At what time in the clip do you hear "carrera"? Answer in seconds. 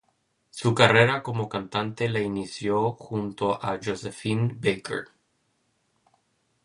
0.73-1.21